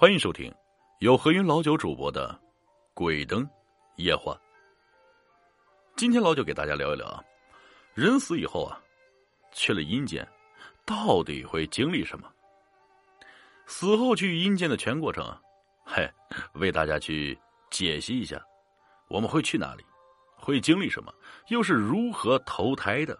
[0.00, 0.54] 欢迎收听
[1.00, 2.30] 由何云老九主播的
[2.94, 3.44] 《鬼灯
[3.96, 4.32] 夜话》。
[5.96, 7.20] 今天老九给大家聊一聊啊，
[7.94, 8.80] 人死以后啊，
[9.50, 10.24] 去了阴间，
[10.86, 12.30] 到底会经历什么？
[13.66, 15.42] 死后去阴间的全过程啊，
[15.84, 16.08] 嘿，
[16.52, 17.36] 为大家去
[17.68, 18.40] 解析一下。
[19.08, 19.84] 我们会去哪里？
[20.36, 21.12] 会经历什么？
[21.48, 23.18] 又是如何投胎的？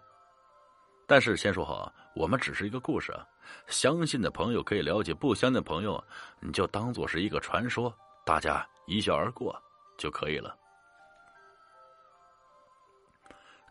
[1.09, 3.25] 但是先说好啊，我们只是一个故事啊。
[3.65, 6.01] 相信的朋友可以了解，不相信的朋友
[6.39, 7.91] 你就当做是一个传说，
[8.23, 9.59] 大家一笑而过
[9.97, 10.55] 就可以了。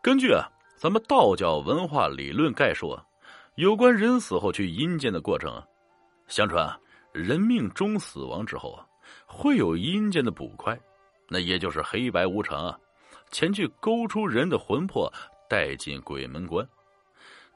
[0.03, 2.99] 根据啊，咱们道教文化理论概述，
[3.55, 5.63] 有关人死后去阴间的过程，
[6.27, 6.77] 相传啊，
[7.13, 8.85] 人命中死亡之后啊，
[9.27, 10.77] 会有阴间的捕快，
[11.29, 12.77] 那也就是黑白无常啊，
[13.31, 15.09] 前去勾出人的魂魄，
[15.49, 16.69] 带进鬼门关。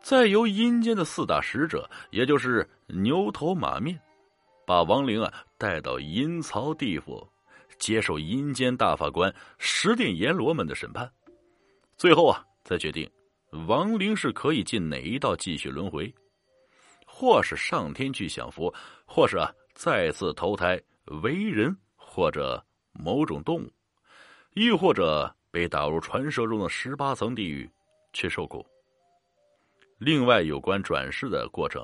[0.02, 3.98] 再由阴间的四大使者，也就是牛头马面，
[4.66, 7.26] 把亡灵啊带到阴曹地府，
[7.78, 11.10] 接受阴间大法官十殿阎罗们的审判。
[11.96, 13.08] 最后啊，再决定
[13.68, 16.12] 亡灵是可以进哪一道继续轮回，
[17.06, 18.74] 或是上天去享福，
[19.06, 20.80] 或是啊再次投胎
[21.22, 23.70] 为人或者某种动物，
[24.54, 27.70] 亦或者被打入传说中的十八层地狱
[28.12, 28.66] 去受苦。
[30.04, 31.80] 另外，有关转世的过程，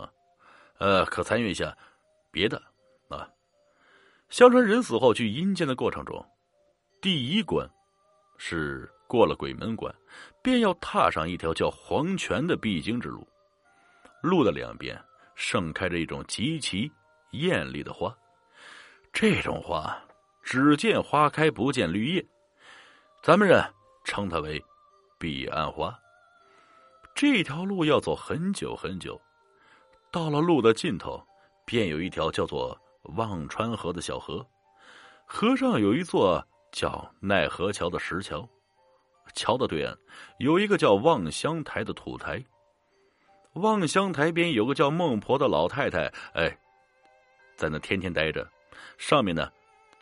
[0.78, 1.78] 呃，可参与一下
[2.32, 2.60] 别的
[3.08, 3.30] 啊。
[4.28, 6.26] 相传人死后去阴间的过程中，
[7.00, 7.70] 第一关
[8.36, 9.94] 是过了鬼门关，
[10.42, 13.24] 便要踏上一条叫黄泉的必经之路。
[14.20, 15.00] 路的两边
[15.36, 16.90] 盛开着一种极其
[17.30, 18.12] 艳丽的花，
[19.12, 19.96] 这种花
[20.42, 22.26] 只见花开不见绿叶，
[23.22, 23.64] 咱们人
[24.02, 24.60] 称它为
[25.20, 25.96] 彼岸花。
[27.20, 29.20] 这条路要走很久很久，
[30.12, 31.20] 到了路的尽头，
[31.66, 32.80] 便有一条叫做
[33.16, 34.46] 忘川河的小河，
[35.26, 38.48] 河上有一座叫奈何桥的石桥，
[39.34, 39.98] 桥的对岸
[40.38, 42.40] 有一个叫望乡台的土台，
[43.54, 46.56] 望乡台边有个叫孟婆的老太太，哎，
[47.56, 48.48] 在那天天待着，
[48.96, 49.50] 上面呢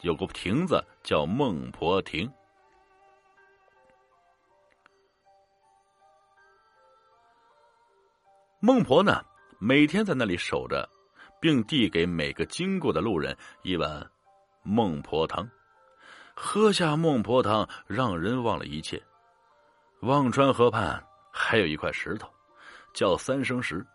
[0.03, 2.31] 有个亭子叫孟婆亭。
[8.67, 9.25] 孟婆呢，
[9.61, 10.91] 每天在那里守着，
[11.41, 14.05] 并递给每个经过的路人一碗
[14.65, 15.49] 孟婆汤。
[16.35, 19.01] 喝下孟婆汤，让人忘了一切。
[20.01, 21.01] 忘川河畔
[21.31, 22.29] 还有一块石头，
[22.93, 23.87] 叫三生石，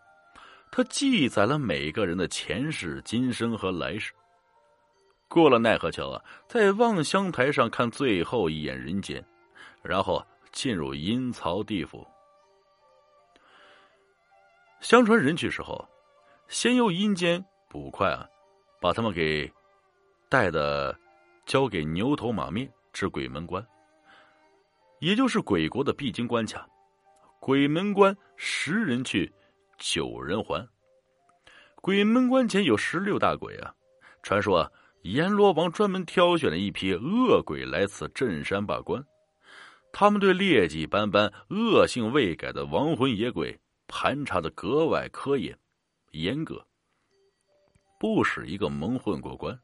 [0.71, 4.13] 它记载了每个人的前世、今生和来世。
[5.27, 9.21] 过了奈何桥啊，在望乡台上看最后一眼人间，
[9.83, 12.07] 然后进入阴曹地府。
[14.81, 15.87] 相传人去世后，
[16.47, 18.27] 先由阴间捕快啊，
[18.81, 19.49] 把他们给
[20.27, 20.97] 带的
[21.45, 23.65] 交给牛头马面至鬼门关，
[24.99, 26.67] 也就是鬼国的必经关卡。
[27.39, 29.31] 鬼门关十人去，
[29.77, 30.67] 九人还。
[31.75, 33.73] 鬼门关前有十六大鬼啊，
[34.23, 34.71] 传说，
[35.03, 39.03] 阎罗王专门挑选了一批恶鬼来此镇山把关，
[39.93, 43.59] 他们对劣迹斑斑、恶性未改的亡魂野鬼。
[43.93, 45.55] 盘查的格外科严、
[46.11, 46.65] 严格，
[47.99, 49.59] 不使一个蒙混过关。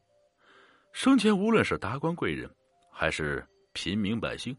[0.92, 2.54] 生前无论是达官贵人，
[2.92, 4.56] 还是平民百姓，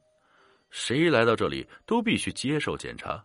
[0.71, 3.23] 谁来到这里都必须接受检查，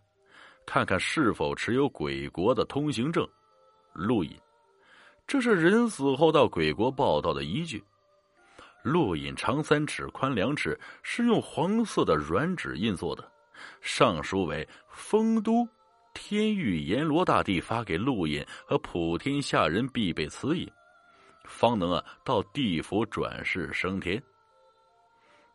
[0.66, 3.26] 看看是否持有鬼国的通行证、
[3.94, 4.38] 录印。
[5.26, 7.82] 这是人死后到鬼国报道的依据。
[8.82, 13.32] 录印长三尺，宽两尺，是用黄色的软纸印做的，
[13.80, 15.66] 上书为“丰都”。
[16.14, 20.66] 天域阎罗大帝发给陆隐和普天下人必备此引，
[21.44, 24.22] 方能啊到地府转世升天。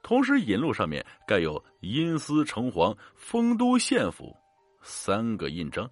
[0.03, 4.35] 同时，引路上面盖有阴司城隍、丰都县府
[4.81, 5.89] 三个印章。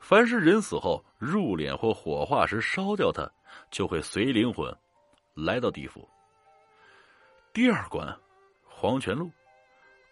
[0.00, 3.26] 凡是人死后入殓或火化时烧掉它，
[3.70, 4.70] 就会随灵魂
[5.34, 6.06] 来到地府。
[7.54, 8.14] 第二关，
[8.62, 9.30] 黄泉路，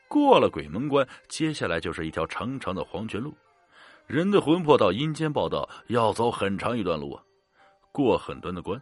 [0.08, 3.36] 过了鬼门关，接下来就是一条长长的黄泉路。
[4.12, 7.22] 人的魂魄到阴间报道，要走很长一段路啊，
[7.90, 8.78] 过很多的关，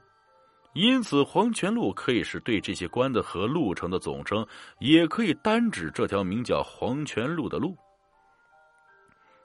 [0.72, 4.44] 因此黄泉路可以是对这些关的和路程的总称，
[4.80, 7.76] 也可以单指这条名叫黄泉路的路。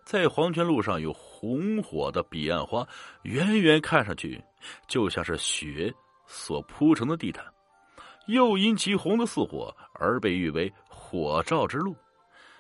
[0.04, 2.84] 在黄泉路上有红火的彼岸花，
[3.22, 4.44] 远远看上去
[4.88, 5.94] 就像是雪
[6.26, 7.46] 所铺成的地毯，
[8.26, 11.96] 又因其红的似火而被誉为火照之路。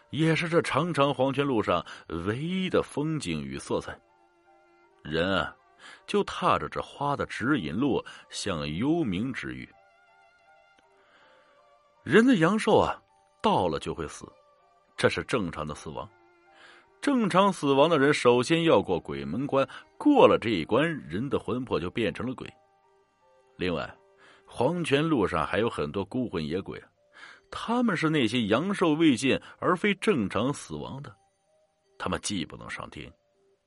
[0.10, 1.86] 也是这长长黄泉路上
[2.26, 3.98] 唯一的风景与色彩。
[5.04, 5.56] 人啊，
[6.08, 9.70] 就踏着这花的指引路，向幽冥之域。
[12.04, 13.02] 人的阳寿啊，
[13.42, 14.26] 到了就会死，
[14.96, 16.10] 这是正常的死亡。
[17.02, 19.68] 正常死亡的人，首先要过鬼门关，
[19.98, 22.52] 过了这一关，人的魂魄就变成了鬼。
[23.58, 23.96] 另外，
[24.46, 26.82] 黄泉路上还有很多孤魂野鬼，
[27.58, 31.16] 他们是那些阳寿未尽而非正常死亡的，
[31.98, 33.10] 他们既不能上天，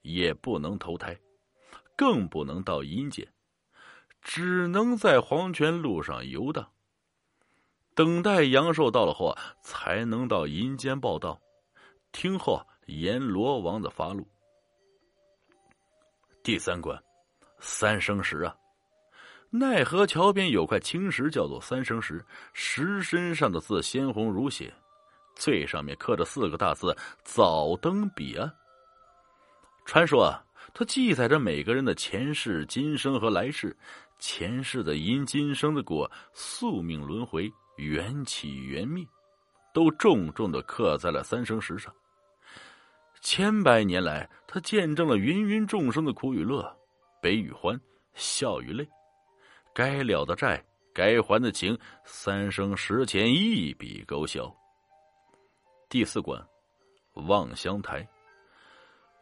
[0.03, 1.19] 也不能投胎，
[1.97, 3.27] 更不能到阴间，
[4.21, 6.71] 只能在黄泉路上游荡，
[7.95, 11.41] 等待阳寿到了后，才能到阴间报道，
[12.13, 12.63] 听候。
[12.89, 14.27] 阎罗王的发怒。
[16.43, 16.99] 第三关，
[17.61, 18.57] 三生石啊！
[19.51, 22.23] 奈何桥边有块青石，叫做三生石。
[22.53, 24.73] 石身上的字鲜红如血，
[25.35, 28.53] 最上面刻着四个大字“早登彼岸”。
[29.87, 33.75] 传说啊，它记载着每个人的前世、今生和来世。
[34.19, 39.07] 前世的因，今生的果，宿命轮回，缘起缘灭，
[39.73, 41.91] 都重重的刻在了三生石上。
[43.23, 46.71] 千百年来，他见证了芸芸众生的苦与乐，
[47.23, 47.81] 悲与欢，
[48.15, 48.87] 笑与泪，
[49.79, 50.61] 该了的债，
[50.93, 54.53] 该还的情，三生石前一笔勾销。
[55.89, 56.45] 第四关，
[57.29, 58.05] 望乡台。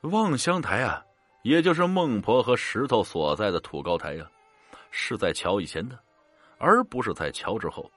[0.00, 1.04] 望乡台啊，
[1.42, 4.26] 也就是孟婆和石头所在的土高台呀，
[4.90, 5.98] 是在桥以前的，
[6.56, 7.92] 而不是在桥之后。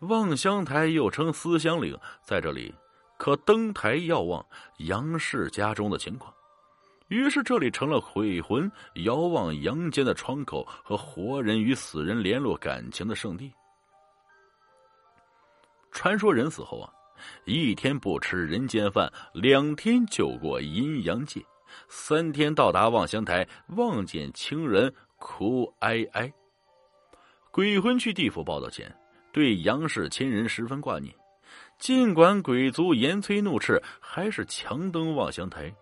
[0.00, 2.74] 望乡台又称思乡岭，在这里。
[3.16, 4.44] 可登台遥望
[4.80, 6.30] 杨氏家中的情况，
[7.10, 8.70] 于是这里成了鬼魂
[9.04, 13.52] 遥望阳间的窗口和活人与死人联络感情的圣地。
[15.90, 16.88] 传说人死后啊，
[17.44, 21.44] 一天不吃人间饭，两天就过阴阳界，
[21.88, 23.46] 三天到达望乡台，
[23.76, 26.32] 望见亲人哭哀哀。
[27.50, 28.88] 鬼魂去地府报道前，
[29.32, 31.12] 对杨氏亲人十分挂念。
[31.76, 35.74] 尽管鬼族严催怒斥，还是强登望乡台，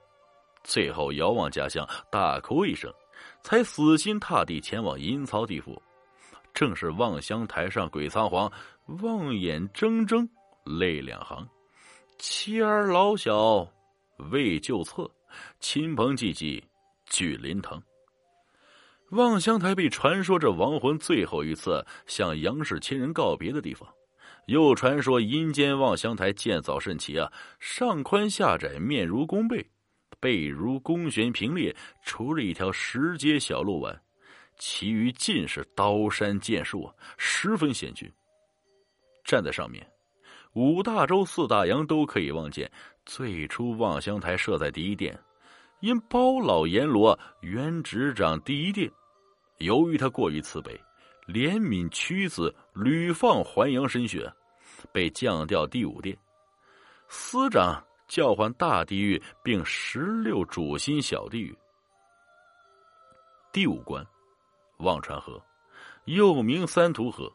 [0.69, 2.93] 最后遥望家乡，大哭一声，
[3.43, 5.83] 才死心塌地前往阴曹地府。
[6.53, 8.53] 正是望乡台上鬼仓皇，
[9.01, 10.29] 望眼睁睁，
[10.65, 11.49] 泪两行。
[12.19, 13.67] 妻儿老小
[14.31, 15.11] 未就策，
[15.59, 16.63] 亲朋济济
[17.07, 17.83] 聚灵堂。
[19.13, 23.89] 望乡台被传说着亡魂最后一次向杨氏亲人告别的地方。
[24.49, 29.67] 又传说阴间望乡台建造甚奇啊，上宽下窄，面如弓背，
[30.21, 33.97] 背如弓弦平列，除了一条石阶小路外，
[34.57, 38.11] 其余尽是刀山剑树，十分险峻。
[39.25, 39.87] 站在上面，
[40.55, 42.71] 五大洲四大洋都可以望见。
[43.05, 45.19] 最初望乡台设在第一殿，
[45.81, 48.91] 因包老阎罗原执掌第一殿，
[49.59, 50.79] 由于他过于慈悲。
[51.27, 54.33] 怜悯屈子，屡放还阳神血，
[54.91, 56.17] 被降调第五殿。
[57.09, 61.57] 司长叫唤大地狱，并十六主心小地狱。
[63.53, 64.05] 第五关，
[64.79, 65.41] 忘川河，
[66.07, 67.33] 又名三途河，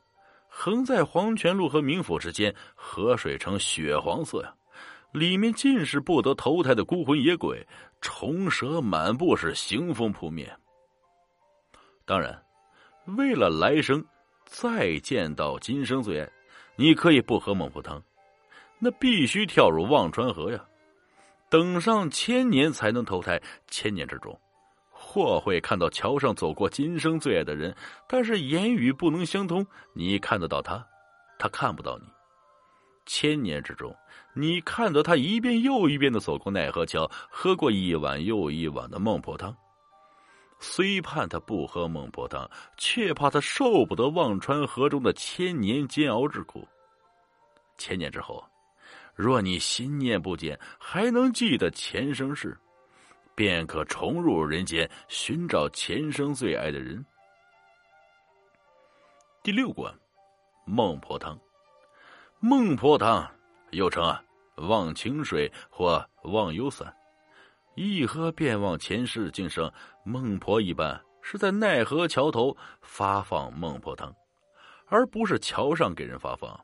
[0.49, 4.53] 横在黄泉路和冥府之间，河水呈血黄色呀，
[5.11, 7.65] 里面尽是不得投胎的孤魂野鬼，
[8.01, 10.53] 虫蛇满布，是腥风扑面。
[12.03, 12.43] 当然。
[13.17, 14.01] 为了来生
[14.45, 16.31] 再见到今生最爱，
[16.77, 18.01] 你可以不喝孟婆汤，
[18.83, 20.61] 那必须跳入忘川河呀。
[21.49, 24.37] 等上千年才能投胎，千年之中，
[24.91, 27.73] 或会看到桥上走过今生最爱的人，
[28.09, 29.65] 但是言语不能相通。
[29.93, 30.85] 你看得到他，
[31.39, 32.05] 他看不到你。
[33.05, 33.95] 千年之中，
[34.33, 39.55] 你看到他一遍又一遍的走过奈何桥，喝过一碗又一碗的孟婆汤。
[40.59, 46.67] 虽盼他不喝孟婆汤，却怕他受不得忘川河中的千年煎熬之苦。
[47.77, 48.43] 千年之后，
[49.15, 52.57] 若你心念不减，还能记得前生事，
[53.35, 57.05] 便可重入人间，寻找前生最爱的人。
[59.43, 59.93] 第六关，
[60.65, 61.39] 孟婆汤。
[62.39, 63.29] 孟婆汤
[63.71, 64.21] 又称啊
[64.55, 66.93] 忘情水或忘忧散。
[67.75, 69.71] 一喝便忘前世今生，
[70.03, 74.13] 孟婆一般是在奈何桥头发放孟婆汤，
[74.87, 76.59] 而不是桥上给人发放。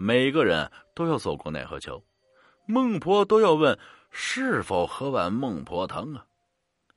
[0.00, 2.00] 每个人都要走过奈何桥，
[2.66, 3.76] 孟婆都要问
[4.12, 6.24] 是否喝完孟婆汤啊？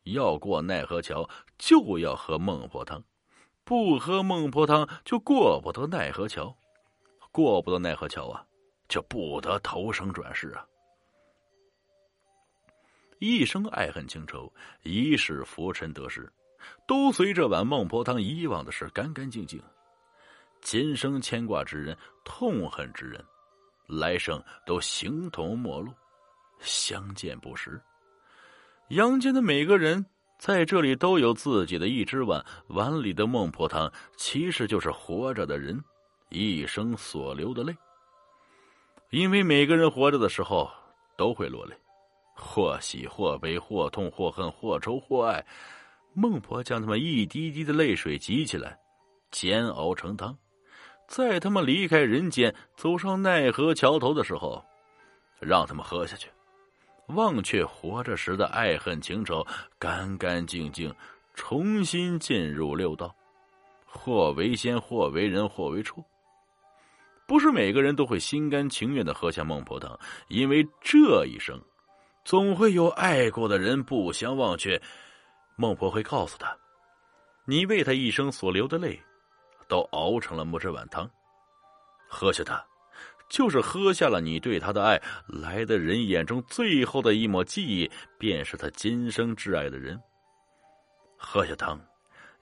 [0.04, 1.28] 要过奈何桥
[1.58, 3.04] 就要喝孟婆汤，
[3.64, 6.56] 不喝孟婆汤就过不得奈何桥，
[7.32, 8.46] 过不得奈何桥啊，
[8.88, 10.64] 就不得投生转世啊。
[13.18, 14.54] 一生爱恨情仇，
[14.84, 16.32] 一世浮沉得失，
[16.88, 19.60] 都随这碗孟婆汤以往的事干干净净。
[20.62, 23.24] 今生牵挂之人、痛恨之人，
[23.88, 25.92] 来生都形同陌路，
[26.60, 27.82] 相见不识。
[28.90, 30.06] 阳间的每个人
[30.38, 35.84] 在这里都有自己的一只碗，碗里的孟婆汤其实就是活着的人
[36.30, 37.76] 一生所流的泪。
[39.10, 40.70] 因为每个人活着的时候
[41.18, 41.76] 都会落泪，
[42.36, 45.46] 或喜或悲，或痛或恨，或愁或爱。
[46.14, 48.78] 孟婆将他们一滴滴的泪水集起来，
[49.32, 50.38] 煎熬成汤。
[51.12, 54.64] 在他们离开人间、走上奈何桥头的时候，
[55.42, 56.30] 让他们喝下去，
[57.08, 59.46] 忘却活着时的爱恨情仇，
[59.78, 60.96] 干干净净，
[61.34, 63.14] 重新进入六道，
[63.86, 66.02] 或为仙，或为人，或为畜。
[67.28, 70.00] 不是每个人都会心甘情愿的喝下孟婆汤，
[70.30, 71.62] 因为这一生，
[72.24, 74.82] 总会有爱过的人不相忘却。
[75.58, 76.58] 孟婆会告诉他
[77.44, 78.98] ：“你为他一生所流的泪。”
[79.72, 81.10] 都熬成了这碗汤，
[82.10, 82.62] 喝下它，
[83.30, 85.02] 就是喝下了你对他的爱。
[85.28, 89.98] 来的人眼中最后的一抹记忆，便是他今生挚爱的人。
[91.16, 91.80] 喝下汤，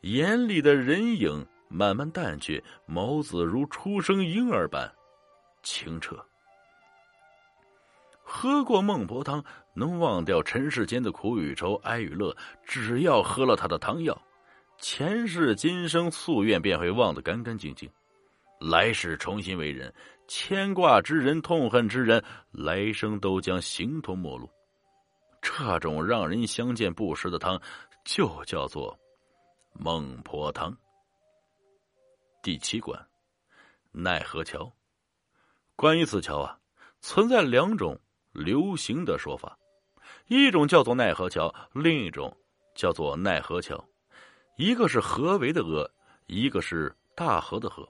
[0.02, 4.92] 眼里的人影慢慢淡去，眸子如初生婴儿般
[5.62, 6.18] 清澈。
[8.24, 9.46] 喝过孟婆汤，
[9.76, 14.20] 能忘掉尘世间的苦与愁、哀与乐，只要喝了他的汤药。
[14.80, 17.90] 前世今生夙愿便会忘得干干净净，
[18.60, 19.94] 来世重新为人，
[20.26, 24.50] 牵挂之人、痛恨之人，来生都将形同陌路。
[25.42, 27.62] 这种让人相见不识的汤，
[28.06, 28.98] 就叫做
[29.74, 30.76] 孟婆汤。
[32.42, 33.06] 第七关，
[33.92, 34.72] 奈何桥。
[35.76, 36.58] 关于此桥啊，
[37.02, 38.00] 存在两种
[38.32, 39.58] 流行的说法，
[40.28, 42.36] 一种叫做奈何桥，另一种
[42.76, 43.89] 叫做奈何桥。
[44.60, 45.90] 一个是何为的河，
[46.28, 47.88] 一个是大河的河。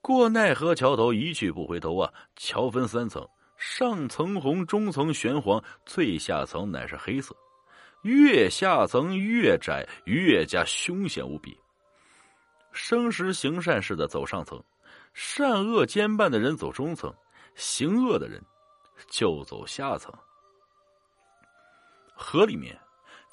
[0.00, 2.12] 过奈何桥头，一去不回头啊！
[2.34, 3.24] 桥分三层，
[3.56, 7.32] 上层红，中层玄黄，最下层乃是黑色。
[8.02, 11.56] 越下层越窄，越加凶险无比。
[12.72, 14.60] 生时行善事的走上层，
[15.14, 17.14] 善恶兼办的人走中层，
[17.54, 18.44] 行恶的人
[19.08, 20.12] 就走下层。
[22.16, 22.76] 河里面。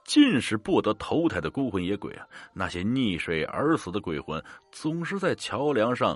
[0.06, 2.28] 尽是不得投胎的孤魂野鬼啊！
[2.54, 6.16] 那些溺水而死的鬼魂，总是在桥梁上，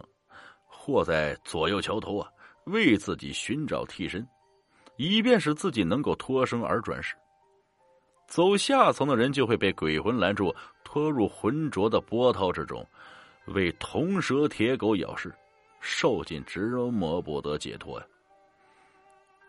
[0.67, 2.29] 或在左右桥头啊，
[2.65, 4.25] 为自己寻找替身，
[4.95, 7.15] 以便使自己能够脱生而转世。
[8.27, 12.87] 走下层的人就会被鬼魂拦住，拖入浑浊的波涛之中，
[13.47, 15.33] 为铜蛇铁狗咬噬，
[15.81, 16.59] 受尽折
[16.91, 18.05] 磨，不得解脱呀！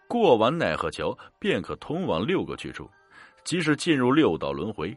[0.09, 2.91] 过完奈何桥，便可通往六个去处。
[3.45, 4.97] 即是进入六道轮回，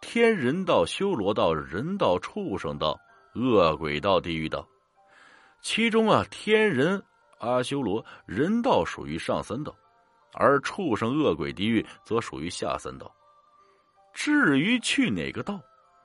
[0.00, 2.98] 天人道、修罗道、人道、畜生道、
[3.34, 4.66] 恶鬼道、地狱道。
[5.62, 7.02] 其中啊，天人、
[7.38, 9.74] 阿修罗、人道属于上三道，
[10.34, 13.12] 而畜生、恶鬼、地狱则属于下三道。
[14.12, 15.60] 至于去哪个道，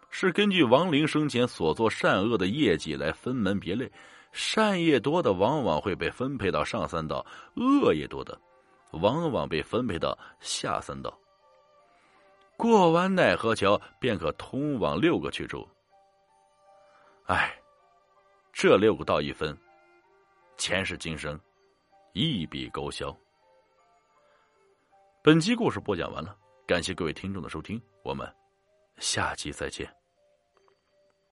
[0.10, 3.91] 是根据亡灵生前所做善恶的业绩来分门别类。
[4.31, 8.39] 善业多的，往往会被分配到上三道；恶业多的，
[8.93, 11.17] 往往被分配到下三道。
[12.62, 15.68] 过完奈何桥，便可通往六个去处。
[17.25, 17.60] 唉，
[18.53, 19.58] 这六个道一分，
[20.58, 21.39] 前世今生
[22.13, 23.18] 一笔勾销。
[25.24, 26.38] 本集故事播讲完了，
[26.68, 28.32] 感谢各位听众的收听，我们
[29.00, 30.00] 下集再见。